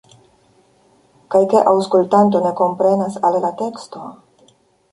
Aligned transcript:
Kaj 1.35 1.41
ke 1.51 1.61
aŭskultanto 1.73 2.43
ne 2.47 2.55
komprenas 2.63 3.21
al 3.31 3.41
la 3.47 3.55
teksto? 3.61 4.05